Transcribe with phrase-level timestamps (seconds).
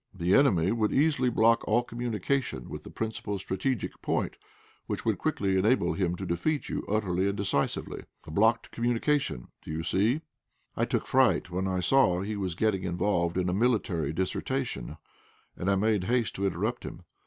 [0.15, 4.35] The enemy would easily block all communication with the principal strategic point,
[4.87, 8.05] which would quickly enable him to defeat you utterly and decisively.
[8.25, 10.21] A blocked communication, do you see?"
[10.75, 14.97] I took fright when I saw he was getting involved in a military dissertation,
[15.55, 17.03] and I made haste to interrupt him.